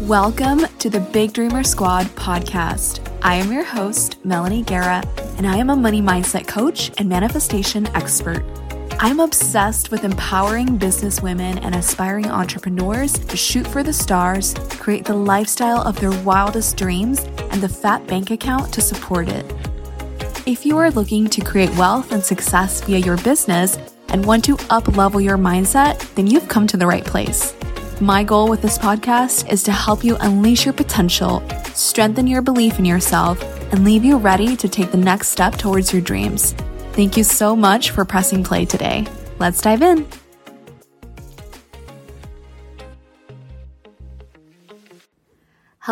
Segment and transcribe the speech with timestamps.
[0.00, 3.00] Welcome to the Big Dreamer Squad podcast.
[3.22, 5.02] I am your host, Melanie Guerra,
[5.38, 8.44] and I am a money mindset coach and manifestation expert.
[8.98, 15.06] I'm obsessed with empowering business women and aspiring entrepreneurs to shoot for the stars, create
[15.06, 19.46] the lifestyle of their wildest dreams, and the fat bank account to support it.
[20.46, 24.58] If you are looking to create wealth and success via your business and want to
[24.70, 27.54] up level your mindset, then you've come to the right place.
[28.00, 31.42] My goal with this podcast is to help you unleash your potential,
[31.74, 35.92] strengthen your belief in yourself, and leave you ready to take the next step towards
[35.92, 36.52] your dreams.
[36.92, 39.06] Thank you so much for pressing play today.
[39.38, 40.06] Let's dive in.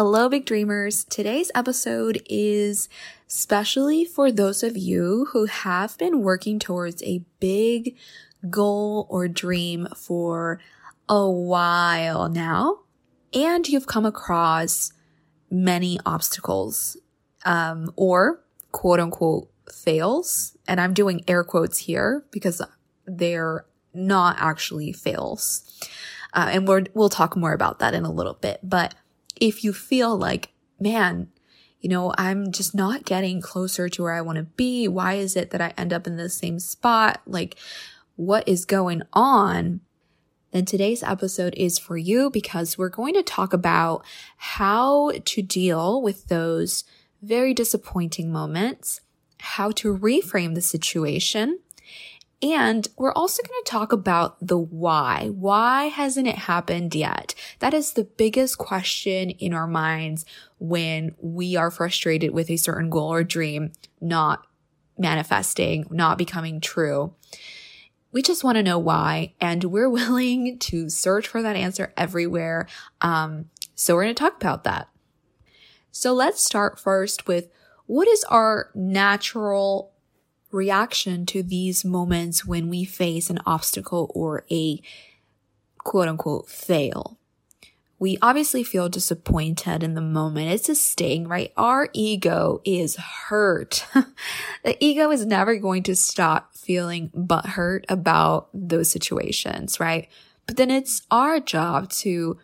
[0.00, 1.02] Hello, big dreamers.
[1.02, 2.88] Today's episode is
[3.26, 7.96] specially for those of you who have been working towards a big
[8.48, 10.60] goal or dream for
[11.08, 12.78] a while now
[13.34, 14.92] and you've come across
[15.50, 16.96] many obstacles
[17.44, 20.56] um, or quote unquote fails.
[20.68, 22.62] And I'm doing air quotes here because
[23.04, 25.64] they're not actually fails.
[26.32, 28.60] Uh, and we we'll talk more about that in a little bit.
[28.62, 28.94] But
[29.40, 31.28] if you feel like, man,
[31.80, 34.88] you know, I'm just not getting closer to where I want to be.
[34.88, 37.20] Why is it that I end up in the same spot?
[37.26, 37.56] Like,
[38.16, 39.80] what is going on?
[40.50, 44.04] then today's episode is for you because we're going to talk about
[44.36, 46.84] how to deal with those
[47.22, 49.00] very disappointing moments,
[49.40, 51.58] how to reframe the situation,
[52.40, 55.28] and we're also going to talk about the why.
[55.32, 57.34] Why hasn't it happened yet?
[57.58, 60.24] That is the biggest question in our minds
[60.58, 64.46] when we are frustrated with a certain goal or dream not
[64.96, 67.12] manifesting, not becoming true.
[68.12, 72.68] We just want to know why, and we're willing to search for that answer everywhere.
[73.00, 74.88] Um, so we're going to talk about that.
[75.90, 77.48] So let's start first with
[77.86, 79.92] what is our natural
[80.50, 84.80] reaction to these moments when we face an obstacle or a
[85.78, 87.18] quote unquote fail?
[87.98, 90.50] we obviously feel disappointed in the moment.
[90.50, 91.52] It's a sting, right?
[91.56, 93.84] Our ego is hurt.
[94.64, 100.08] the ego is never going to stop feeling butthurt about those situations, right?
[100.46, 102.38] But then it's our job to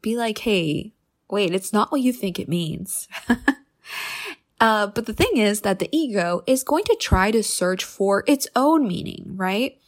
[0.00, 0.92] be like, hey,
[1.28, 3.08] wait, it's not what you think it means.
[4.62, 8.24] uh, but the thing is that the ego is going to try to search for
[8.26, 9.78] its own meaning, right?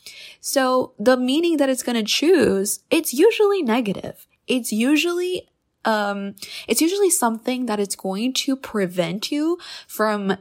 [0.41, 5.49] So the meaning that it's going to choose, it's usually negative it's usually
[5.85, 6.35] um
[6.67, 10.37] it's usually something that is going to prevent you from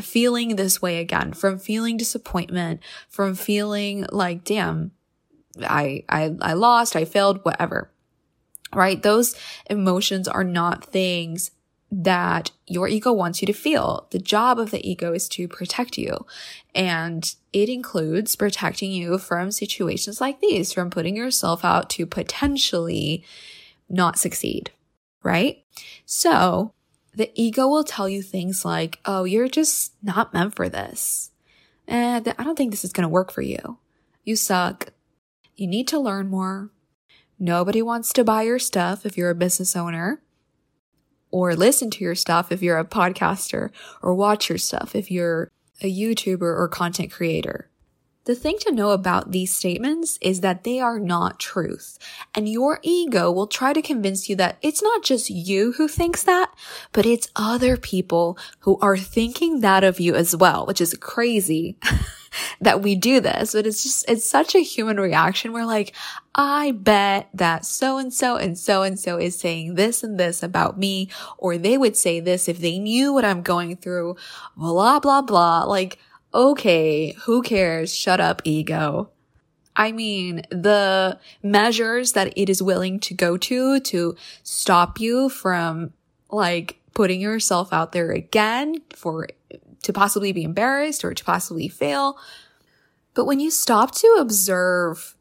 [0.00, 4.92] feeling this way again, from feeling disappointment, from feeling like damn
[5.60, 7.90] I I I lost, I failed, whatever.
[8.72, 9.00] Right?
[9.00, 9.36] Those
[9.70, 11.52] emotions are not things
[11.90, 14.06] that your ego wants you to feel.
[14.10, 16.26] The job of the ego is to protect you.
[16.74, 23.24] And it includes protecting you from situations like these, from putting yourself out to potentially
[23.88, 24.72] not succeed,
[25.22, 25.64] right?
[26.04, 26.72] So
[27.14, 31.30] the ego will tell you things like, oh, you're just not meant for this.
[31.86, 33.78] Eh, and I don't think this is going to work for you.
[34.24, 34.92] You suck.
[35.54, 36.70] You need to learn more.
[37.38, 40.23] Nobody wants to buy your stuff if you're a business owner
[41.34, 45.50] or listen to your stuff if you're a podcaster or watch your stuff if you're
[45.82, 47.68] a YouTuber or content creator.
[48.24, 51.98] The thing to know about these statements is that they are not truth.
[52.36, 56.22] And your ego will try to convince you that it's not just you who thinks
[56.22, 56.54] that,
[56.92, 61.76] but it's other people who are thinking that of you as well, which is crazy.
[62.60, 65.52] that we do this, but it's just, it's such a human reaction.
[65.52, 65.94] We're like,
[66.34, 70.42] I bet that so and so and so and so is saying this and this
[70.42, 71.08] about me,
[71.38, 74.16] or they would say this if they knew what I'm going through,
[74.56, 75.64] blah, blah, blah.
[75.64, 75.98] Like,
[76.32, 77.94] okay, who cares?
[77.94, 79.10] Shut up, ego.
[79.76, 85.92] I mean, the measures that it is willing to go to to stop you from
[86.30, 89.28] like putting yourself out there again for
[89.84, 92.18] to possibly be embarrassed or to possibly fail.
[93.14, 95.16] But when you stop to observe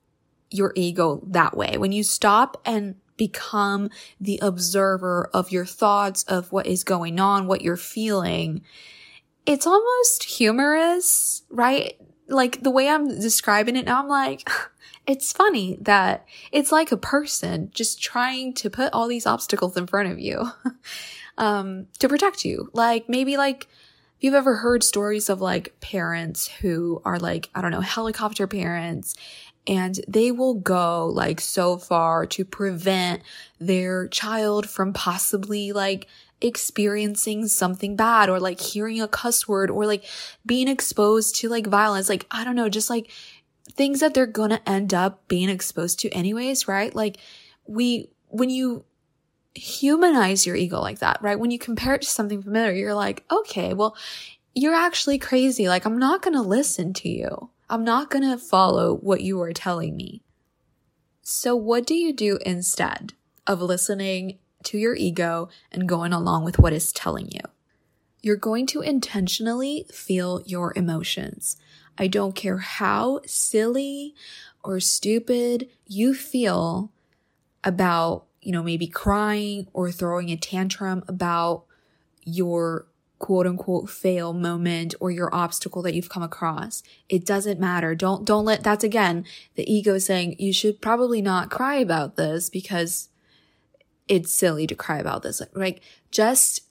[0.49, 3.89] your ego that way, when you stop and become
[4.19, 8.63] the observer of your thoughts, of what is going on, what you're feeling,
[9.45, 11.93] it's almost humorous, right?
[12.27, 14.49] Like the way I'm describing it now, I'm like,
[15.07, 19.85] it's funny that it's like a person just trying to put all these obstacles in
[19.85, 20.49] front of you.
[21.37, 22.69] um, to protect you.
[22.73, 23.67] Like maybe like
[24.23, 29.15] you've ever heard stories of like parents who are like, I don't know, helicopter parents
[29.67, 33.21] and they will go like so far to prevent
[33.59, 36.07] their child from possibly like
[36.39, 40.05] experiencing something bad or like hearing a cuss word or like
[40.45, 42.07] being exposed to like violence.
[42.07, 43.11] Like, I don't know, just like
[43.73, 46.95] things that they're gonna end up being exposed to anyways, right?
[46.95, 47.17] Like
[47.67, 48.85] we, when you
[49.55, 51.39] humanize your ego like that, right?
[51.39, 53.95] When you compare it to something familiar, you're like, okay, well,
[54.55, 55.67] you're actually crazy.
[55.67, 57.49] Like, I'm not gonna listen to you.
[57.69, 60.21] I'm not gonna follow what you are telling me.
[61.21, 63.13] So what do you do instead
[63.47, 67.41] of listening to your ego and going along with what it's telling you?
[68.21, 71.57] You're going to intentionally feel your emotions.
[71.97, 74.15] I don't care how silly
[74.63, 76.91] or stupid you feel
[77.63, 81.65] about, you know, maybe crying or throwing a tantrum about
[82.23, 82.87] your
[83.19, 86.83] quote unquote fail moment or your obstacle that you've come across.
[87.07, 87.95] It doesn't matter.
[87.95, 89.25] Don't, don't let, that's again,
[89.55, 93.07] the ego saying you should probably not cry about this because
[94.09, 95.41] it's silly to cry about this.
[95.53, 95.81] Like,
[96.11, 96.63] just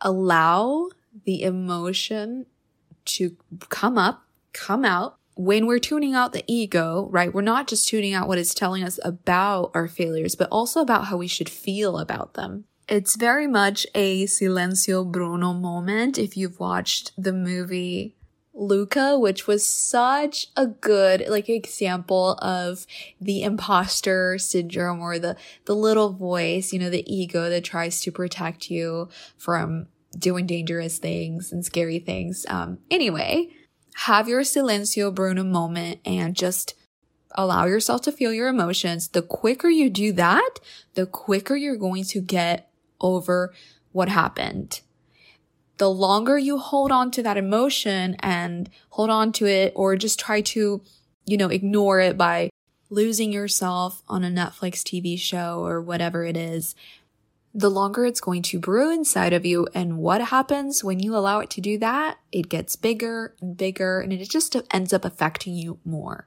[0.00, 0.88] allow
[1.24, 2.46] the emotion
[3.04, 3.36] to
[3.68, 5.19] come up, come out.
[5.40, 7.32] When we're tuning out the ego, right?
[7.32, 11.06] We're not just tuning out what it's telling us about our failures, but also about
[11.06, 12.64] how we should feel about them.
[12.90, 18.16] It's very much a Silencio Bruno moment if you've watched the movie
[18.52, 22.86] Luca, which was such a good like example of
[23.18, 28.12] the imposter syndrome or the the little voice, you know, the ego that tries to
[28.12, 29.08] protect you
[29.38, 29.86] from
[30.18, 32.44] doing dangerous things and scary things.
[32.46, 33.48] Um anyway,
[33.94, 36.74] have your silencio Bruno moment and just
[37.32, 39.08] allow yourself to feel your emotions.
[39.08, 40.58] The quicker you do that,
[40.94, 42.70] the quicker you're going to get
[43.00, 43.52] over
[43.92, 44.80] what happened
[45.80, 50.20] the longer you hold on to that emotion and hold on to it or just
[50.20, 50.82] try to,
[51.24, 52.50] you know, ignore it by
[52.90, 56.74] losing yourself on a Netflix TV show or whatever it is,
[57.52, 59.66] the longer it's going to brew inside of you.
[59.74, 62.18] And what happens when you allow it to do that?
[62.30, 66.26] It gets bigger and bigger and it just ends up affecting you more.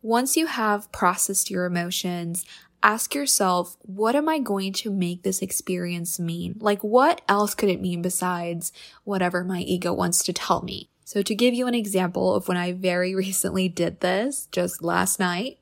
[0.00, 2.44] Once you have processed your emotions,
[2.82, 6.56] ask yourself, what am I going to make this experience mean?
[6.58, 8.72] Like, what else could it mean besides
[9.04, 10.90] whatever my ego wants to tell me?
[11.06, 15.18] So to give you an example of when I very recently did this, just last
[15.18, 15.58] night,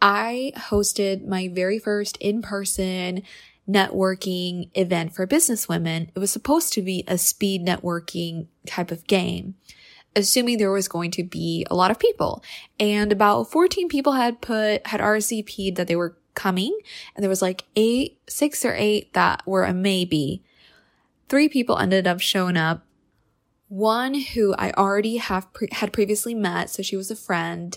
[0.00, 3.22] I hosted my very first in-person
[3.68, 6.10] networking event for business women.
[6.14, 9.54] It was supposed to be a speed networking type of game
[10.16, 12.42] assuming there was going to be a lot of people.
[12.78, 16.76] And about 14 people had put, had RSVP'd that they were coming
[17.14, 20.42] and there was like eight, six or eight that were a maybe.
[21.28, 22.84] Three people ended up showing up.
[23.68, 27.76] One who I already have pre- had previously met, so she was a friend,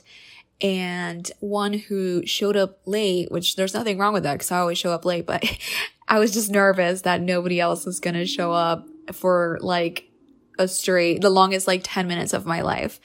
[0.62, 4.78] and one who showed up late, which there's nothing wrong with that because I always
[4.78, 5.44] show up late, but
[6.08, 10.10] I was just nervous that nobody else was going to show up for like
[10.58, 13.00] a straight, the longest like 10 minutes of my life.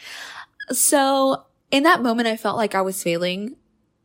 [0.71, 3.57] So in that moment, I felt like I was failing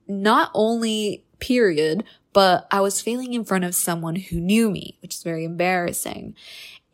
[0.08, 2.04] not only period,
[2.34, 6.36] but I was failing in front of someone who knew me, which is very embarrassing.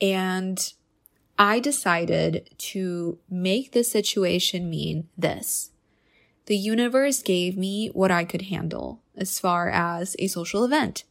[0.01, 0.73] And
[1.37, 5.71] I decided to make this situation mean this.
[6.45, 11.03] The universe gave me what I could handle as far as a social event.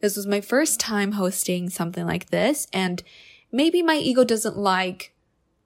[0.00, 3.02] This was my first time hosting something like this, and
[3.52, 5.14] maybe my ego doesn't like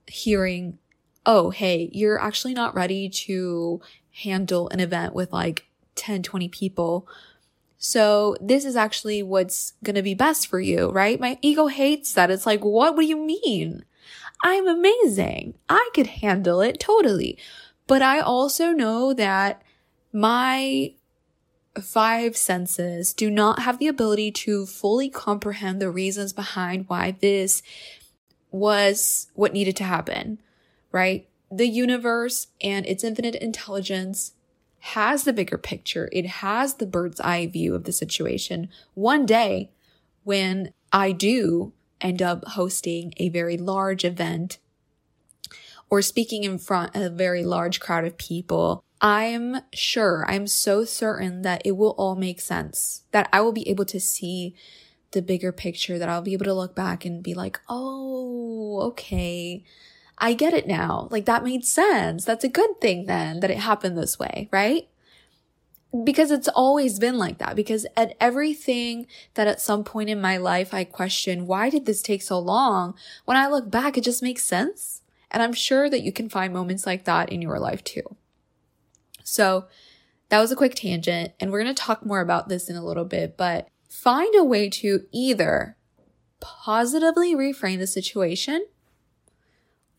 [0.07, 0.79] hearing,
[1.25, 3.81] oh, hey, you're actually not ready to
[4.23, 7.07] handle an event with like 10, 20 people.
[7.79, 11.21] So this is actually what's to be best for you, right?
[11.21, 12.31] My ego hates that.
[12.31, 13.85] It's like, what do you mean?
[14.43, 15.55] I'm amazing.
[15.69, 17.39] I could handle it totally.
[17.87, 19.63] But I also know that
[20.13, 20.95] my
[21.81, 27.63] five senses do not have the ability to fully comprehend the reasons behind why this
[28.51, 30.41] was what needed to happen,
[30.91, 31.29] right?
[31.51, 34.33] The universe and its infinite intelligence
[34.81, 36.09] has the bigger picture.
[36.13, 38.69] It has the bird's eye view of the situation.
[38.95, 39.71] One day,
[40.25, 44.59] when I do end up hosting a very large event
[45.91, 50.85] or speaking in front of a very large crowd of people, I'm sure, I'm so
[50.85, 54.55] certain that it will all make sense, that I will be able to see
[55.13, 59.65] the bigger picture, that I'll be able to look back and be like, oh, okay.
[60.19, 61.09] I get it now.
[61.11, 62.25] Like that made sense.
[62.25, 64.89] That's a good thing then that it happened this way, right?
[66.05, 67.57] because it's always been like that.
[67.57, 72.03] Because at everything that at some point in my life I question, why did this
[72.03, 72.95] take so long?
[73.25, 75.03] When I look back, it just makes sense.
[75.37, 78.17] And I'm sure that you can find moments like that in your life too.
[79.23, 79.67] So
[80.31, 82.83] that was a quick tangent, and we're going to talk more about this in a
[82.83, 85.77] little bit, but find a way to either
[86.41, 88.65] positively reframe the situation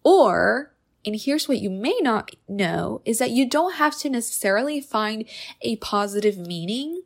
[0.01, 0.74] or
[1.06, 5.24] and here's what you may not know is that you don't have to necessarily find
[5.62, 7.03] a positive meaning.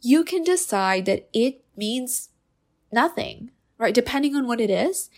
[0.00, 2.28] You can decide that it means
[2.92, 3.92] nothing, right?
[3.92, 5.10] Depending on what it is,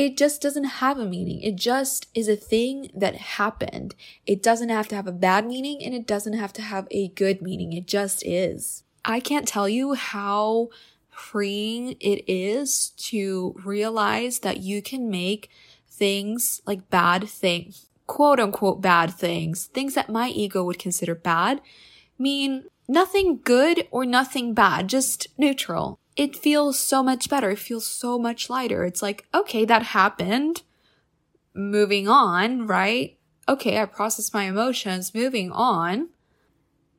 [0.00, 1.42] it just doesn't have a meaning.
[1.42, 3.94] It just is a thing that happened.
[4.24, 7.08] It doesn't have to have a bad meaning and it doesn't have to have a
[7.08, 7.74] good meaning.
[7.74, 8.82] It just is.
[9.04, 10.70] I can't tell you how
[11.10, 15.50] freeing it is to realize that you can make
[15.86, 21.60] things like bad things, quote unquote bad things, things that my ego would consider bad,
[22.18, 25.98] mean nothing good or nothing bad, just neutral.
[26.20, 27.48] It feels so much better.
[27.48, 28.84] It feels so much lighter.
[28.84, 30.60] It's like, okay, that happened.
[31.54, 33.16] Moving on, right?
[33.48, 36.10] Okay, I processed my emotions, moving on.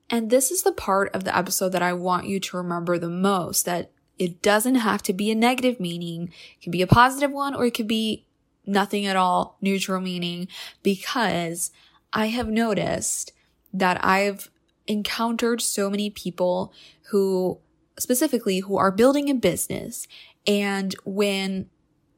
[0.09, 3.11] And this is the part of the episode that I want you to remember the
[3.11, 6.33] most that it doesn't have to be a negative meaning.
[6.57, 8.25] It can be a positive one or it could be
[8.65, 10.47] nothing at all, neutral meaning,
[10.81, 11.69] because
[12.11, 13.33] I have noticed
[13.71, 14.49] that I've
[14.87, 16.73] encountered so many people
[17.11, 17.59] who
[18.01, 20.07] specifically who are building a business
[20.47, 21.69] and when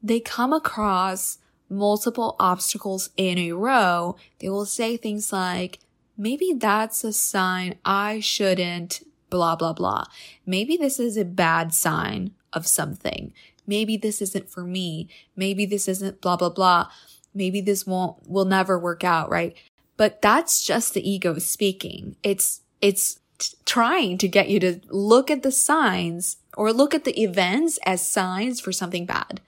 [0.02, 1.38] they come across
[1.68, 5.78] multiple obstacles in a row, they will say things like,
[6.16, 10.04] maybe that's a sign I shouldn't blah, blah, blah.
[10.46, 13.32] Maybe this is a bad sign of something.
[13.66, 15.08] Maybe this isn't for me.
[15.34, 16.88] Maybe this isn't blah, blah, blah.
[17.34, 19.56] Maybe this won't, will never work out, right?
[19.96, 22.16] But that's just the ego speaking.
[22.22, 27.04] It's, it's t- trying to get you to look at the signs or look at
[27.04, 29.40] the events as signs for something bad.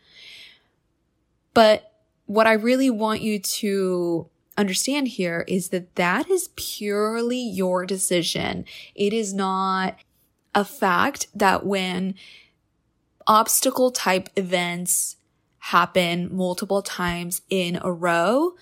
[1.54, 1.92] But
[2.26, 4.28] what I really want you to
[4.58, 8.64] understand here is that that is purely your decision.
[8.94, 9.96] It is not
[10.54, 12.14] a fact that when
[13.26, 15.16] obstacle type events
[15.58, 18.54] happen multiple times in a row,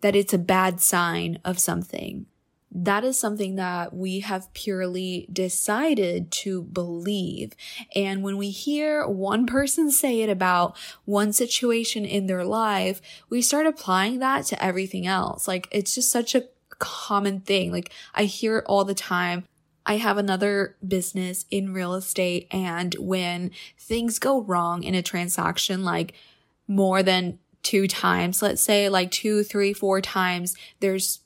[0.00, 2.26] that it's a bad sign of something.
[2.72, 7.54] That is something that we have purely decided to believe.
[7.96, 13.42] And when we hear one person say it about one situation in their life, we
[13.42, 15.48] start applying that to everything else.
[15.48, 16.44] Like it's just such a
[16.78, 17.72] common thing.
[17.72, 19.44] Like I hear it all the time.
[19.86, 25.82] I have another business in real estate and when things go wrong in a transaction,
[25.82, 26.14] like
[26.68, 31.20] more than two times, let's say like two, three, four times, there's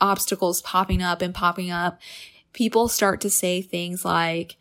[0.00, 2.00] obstacles popping up and popping up.
[2.52, 4.56] People start to say things like,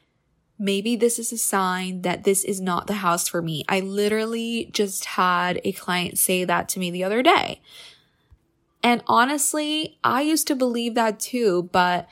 [0.57, 3.63] maybe this is a sign that this is not the house for me.
[3.67, 7.61] I literally just had a client say that to me the other day.
[8.81, 12.07] And honestly, I used to believe that too, but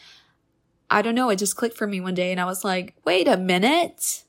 [0.89, 3.27] I don't know, it just clicked for me one day and I was like, wait
[3.27, 4.23] a minute.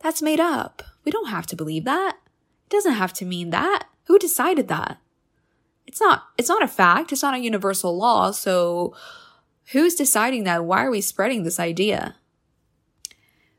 [0.00, 0.82] That's made up.
[1.04, 2.16] We don't have to believe that.
[2.66, 3.86] It doesn't have to mean that.
[4.04, 4.98] Who decided that?
[5.86, 7.12] It's not, it's not a fact.
[7.12, 8.30] It's not a universal law.
[8.30, 8.94] So
[9.72, 10.64] who's deciding that?
[10.64, 12.16] Why are we spreading this idea?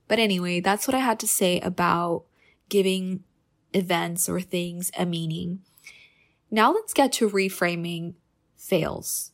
[0.08, 2.26] But anyway, that's what I had to say about
[2.70, 3.24] giving
[3.74, 5.62] events or things a meaning.
[6.52, 8.14] Now let's get to reframing
[8.56, 9.32] fails.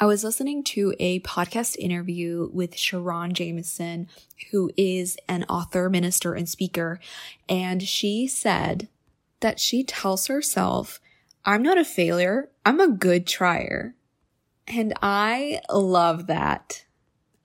[0.00, 4.08] I was listening to a podcast interview with Sharon Jameson,
[4.50, 6.98] who is an author, minister, and speaker.
[7.48, 8.88] And she said
[9.38, 11.00] that she tells herself,
[11.44, 12.50] I'm not a failure.
[12.64, 13.94] I'm a good trier.
[14.66, 16.84] And I love that.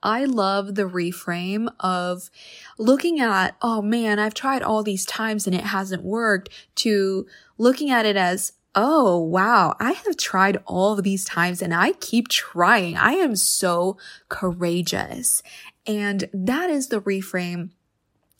[0.02, 2.30] I love the reframe of
[2.78, 7.26] looking at, oh man, I've tried all these times and it hasn't worked to
[7.58, 11.92] looking at it as, oh, wow, I have tried all of these times and I
[11.92, 12.96] keep trying.
[12.96, 13.98] I am so
[14.30, 15.42] courageous.
[15.86, 17.70] And that is the reframe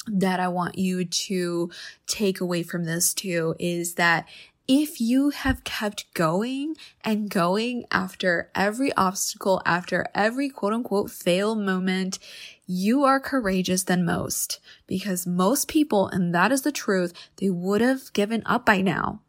[0.06, 1.70] that I want you to
[2.06, 4.26] take away from this too is that
[4.72, 11.56] if you have kept going and going after every obstacle, after every quote unquote fail
[11.56, 12.20] moment,
[12.68, 17.80] you are courageous than most because most people, and that is the truth, they would
[17.80, 19.22] have given up by now.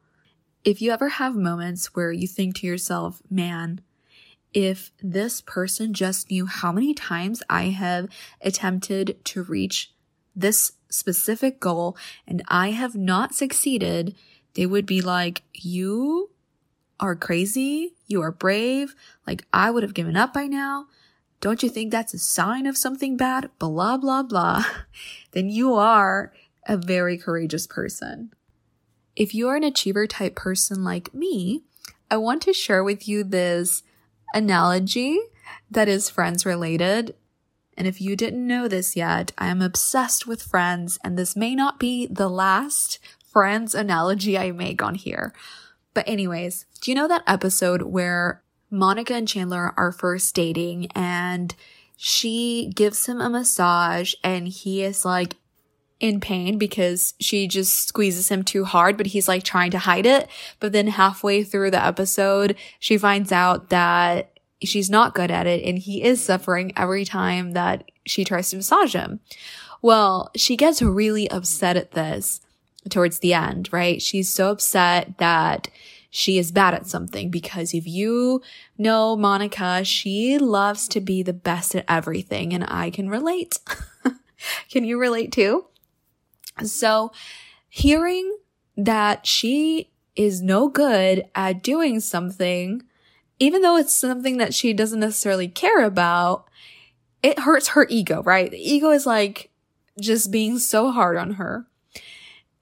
[0.64, 3.82] If you ever have moments where you think to yourself, man,
[4.54, 8.10] if this person just knew how many times I have
[8.42, 9.92] attempted to reach
[10.36, 14.16] this specific goal and I have not succeeded,
[14.54, 16.30] they would be like, you
[17.00, 17.96] are crazy.
[18.08, 18.96] You are brave.
[19.26, 20.88] Like I would have given up by now.
[21.40, 23.50] don't you think that's a sign of something bad?
[23.58, 24.64] Blah, blah, blah.
[25.32, 26.32] then you are
[26.68, 28.32] a very courageous person.
[29.16, 31.64] If you're an achiever type person like me,
[32.12, 33.82] I want to share with you this
[34.34, 35.20] analogy
[35.70, 37.16] that is friends related.
[37.76, 41.56] And if you didn't know this yet, I am obsessed with friends, and this may
[41.56, 43.00] not be the last
[43.32, 45.34] friends analogy I make on here.
[45.94, 51.54] But, anyways, do you know that episode where Monica and Chandler are first dating and
[51.98, 55.36] she gives him a massage and he is like
[56.00, 60.06] in pain because she just squeezes him too hard, but he's like trying to hide
[60.06, 60.28] it.
[60.60, 64.32] But then halfway through the episode, she finds out that
[64.64, 68.56] she's not good at it and he is suffering every time that she tries to
[68.56, 69.20] massage him.
[69.82, 72.42] Well, she gets really upset at this
[72.90, 74.02] towards the end, right?
[74.02, 75.68] She's so upset that
[76.10, 78.42] she is bad at something because if you
[78.78, 83.60] know Monica, she loves to be the best at everything and I can relate.
[84.70, 85.66] can you relate too?
[86.64, 87.12] So
[87.70, 88.38] hearing
[88.76, 92.84] that she is no good at doing something,
[93.40, 96.50] even though it's something that she doesn't necessarily care about,
[97.24, 98.52] it hurts her ego, right?
[98.52, 99.50] The ego is like
[100.00, 101.68] just being so hard on her.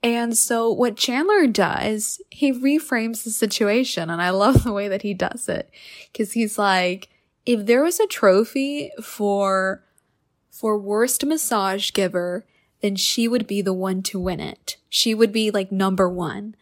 [0.02, 4.08] And so what Chandler does, he reframes the situation.
[4.08, 5.70] And I love the way that he does it.
[6.16, 7.08] Cause he's like,
[7.44, 9.82] if there was a trophy for,
[10.50, 12.46] for worst massage giver,
[12.80, 14.76] then she would be the one to win it.
[14.88, 16.54] She would be like number one.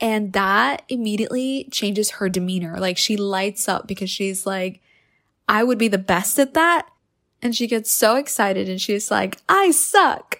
[0.00, 2.78] And that immediately changes her demeanor.
[2.78, 4.80] Like she lights up because she's like,
[5.48, 6.88] I would be the best at that.
[7.42, 10.37] And she gets so excited and she's like, I suck.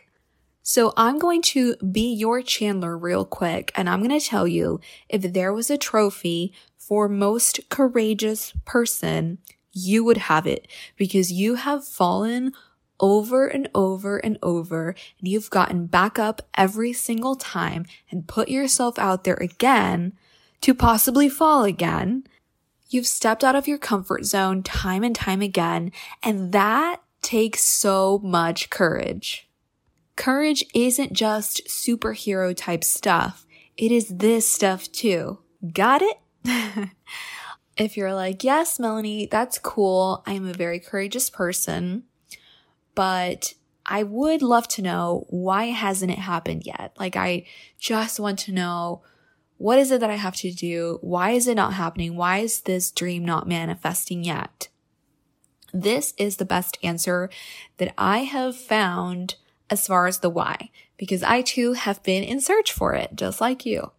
[0.69, 4.81] So I'm going to be your Chandler real quick and I'm going to tell you
[5.09, 9.39] if there was a trophy for most courageous person,
[9.73, 12.53] you would have it because you have fallen
[13.01, 18.51] over and over and over and you've gotten back up every single time and put
[18.51, 20.13] yourself out there again
[20.61, 22.25] to possibly fall again.
[22.91, 25.93] You've stepped out of your comfort zone time and time again,
[26.23, 29.48] and that takes so much courage.
[30.19, 33.47] Courage isn't just superhero type stuff.
[33.79, 35.39] It is this stuff too.
[35.73, 36.19] Got it?
[37.79, 40.23] if you're like, yes, Melanie, that's cool.
[40.27, 42.05] I am a very courageous person
[42.99, 43.55] but
[43.87, 46.97] I would love to know why hasn't it happened yet?
[46.99, 47.45] Like I
[47.79, 49.03] just want to know
[49.57, 50.99] what is it that I have to do?
[51.01, 52.17] Why is it not happening?
[52.17, 54.67] Why is this dream not manifesting yet?
[55.73, 57.31] This is the best answer
[57.77, 59.37] that I have found
[59.71, 63.41] as far as the why, because I too have been in search for it, just
[63.41, 63.93] like you.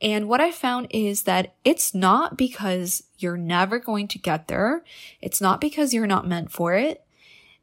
[0.00, 4.84] And what I found is that it's not because you're never going to get there.
[5.22, 7.04] It's not because you're not meant for it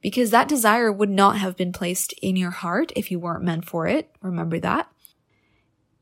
[0.01, 3.65] because that desire would not have been placed in your heart if you weren't meant
[3.65, 4.09] for it.
[4.21, 4.89] Remember that.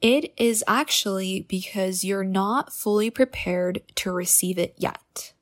[0.01, 5.33] It is actually because you're not fully prepared to receive it yet.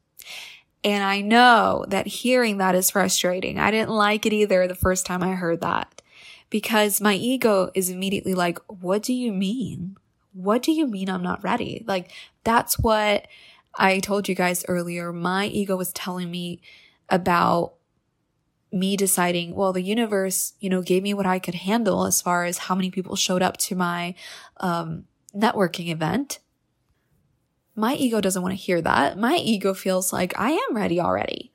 [0.83, 3.57] And I know that hearing that is frustrating.
[3.59, 6.01] I didn't like it either the first time I heard that
[6.49, 9.97] because my ego is immediately like, what do you mean?
[10.33, 11.83] What do you mean I'm not ready?
[11.87, 12.11] Like
[12.43, 13.27] that's what
[13.75, 15.11] I told you guys earlier.
[15.11, 16.61] My ego was telling me
[17.09, 17.73] about
[18.71, 22.45] me deciding, well, the universe, you know, gave me what I could handle as far
[22.45, 24.13] as how many people showed up to my
[24.57, 26.39] um, networking event.
[27.77, 29.19] My ego doesn't want to hear that.
[29.19, 31.51] My ego feels like I am ready already.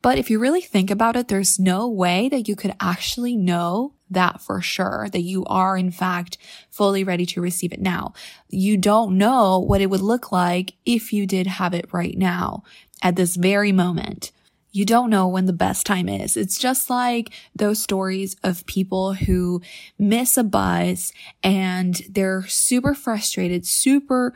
[0.00, 3.92] But if you really think about it, there's no way that you could actually know
[4.10, 6.38] that for sure, that you are in fact
[6.70, 8.14] fully ready to receive it now.
[8.48, 12.64] You don't know what it would look like if you did have it right now
[13.02, 14.32] at this very moment
[14.72, 16.36] you don't know when the best time is.
[16.36, 19.60] It's just like those stories of people who
[19.98, 21.12] miss a bus
[21.42, 24.32] and they're super frustrated, super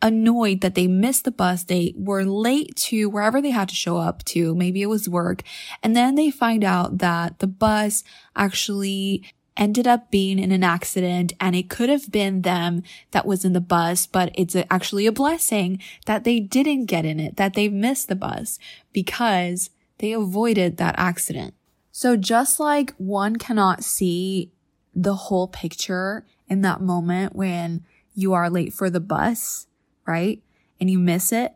[0.00, 1.64] annoyed that they missed the bus.
[1.64, 4.54] They were late to wherever they had to show up to.
[4.54, 5.42] Maybe it was work.
[5.82, 8.04] And then they find out that the bus
[8.36, 9.24] actually
[9.56, 13.52] ended up being in an accident and it could have been them that was in
[13.52, 17.68] the bus, but it's actually a blessing that they didn't get in it, that they
[17.68, 18.58] missed the bus
[18.92, 21.54] because they avoided that accident.
[21.90, 24.52] So just like one cannot see
[24.94, 27.84] the whole picture in that moment when
[28.14, 29.67] you are late for the bus,
[30.08, 30.42] right?
[30.80, 31.54] And you miss it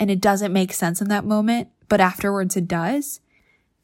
[0.00, 3.20] and it doesn't make sense in that moment, but afterwards it does.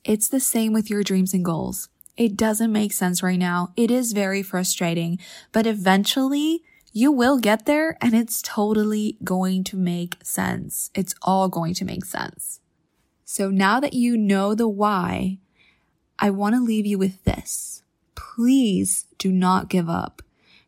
[0.04, 1.88] It's the same with your dreams and goals.
[2.16, 3.72] It doesn't make sense right now.
[3.76, 5.18] It is very frustrating,
[5.52, 10.90] but eventually you will get there and it's totally going to make sense.
[10.94, 12.60] It's all going to make sense.
[13.24, 15.38] So now that you know the why,
[16.18, 17.82] I want to leave you with this.
[18.14, 20.22] Please do not give up.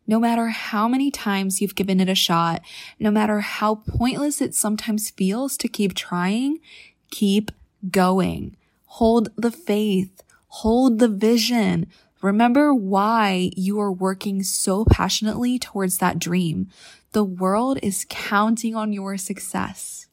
[0.05, 2.61] No matter how many times you've given it a shot,
[2.99, 6.59] no matter how pointless it sometimes feels to keep trying,
[7.09, 7.51] keep
[7.89, 8.57] going.
[8.85, 10.21] Hold the faith.
[10.47, 11.87] Hold the vision.
[12.21, 16.69] Remember why you are working so passionately towards that dream.
[17.11, 20.07] The world is counting on your success.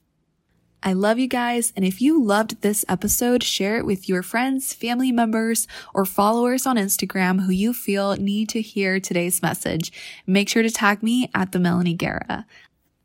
[0.83, 1.73] I love you guys.
[1.77, 6.67] And if you loved this episode, share it with your friends, family members, or followers
[6.67, 9.93] on Instagram who you feel need to hear today's message.
[10.27, 12.47] Make sure to tag me at the Melanie Guerra.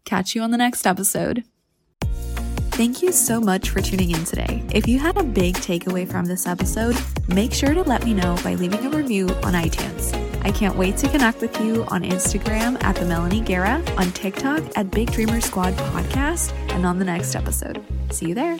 [0.05, 1.43] Catch you on the next episode.
[2.75, 4.61] Thank you so much for tuning in today.
[4.73, 6.97] If you had a big takeaway from this episode,
[7.29, 10.24] make sure to let me know by leaving a review on iTunes.
[10.45, 14.61] I can't wait to connect with you on Instagram at the Melanie Guerra, on TikTok
[14.75, 17.83] at Big Dreamer Squad Podcast, and on the next episode.
[18.11, 18.55] See you there.